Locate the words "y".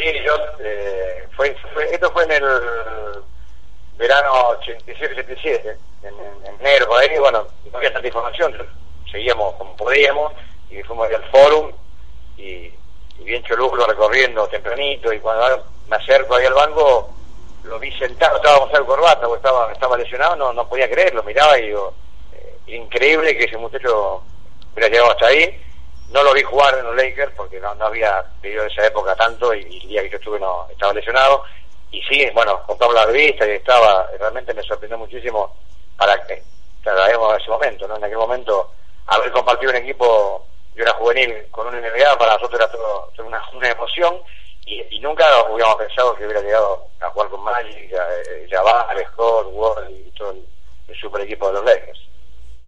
10.70-10.82, 12.38-12.72, 15.12-15.20, 21.58-21.66, 29.54-29.60, 31.90-32.02, 33.46-33.52, 44.66-45.00, 49.90-50.10